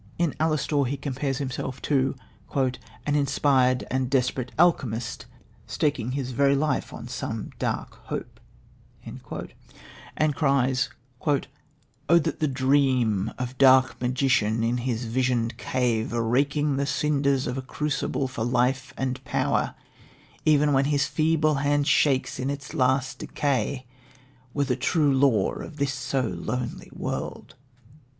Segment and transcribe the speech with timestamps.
[0.17, 2.15] In Alastor he compares himself to
[2.55, 2.79] "an
[3.13, 5.25] inspired and desperate alchymist
[5.67, 8.39] Staking his very life on some dark hope,"
[9.05, 10.89] and cries:
[12.09, 17.55] "O that the dream Of dark magician in his visioned cave Raking the cinders of
[17.55, 19.75] a crucible For life and power,
[20.43, 23.85] even when his feeble hand Shakes in its last decay,
[24.51, 27.53] were the true law Of this so lonely world."